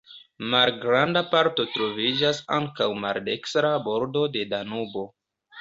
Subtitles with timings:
[0.53, 5.07] Malgranda parto troviĝas ankaŭ maldekstra bordo de Danubo.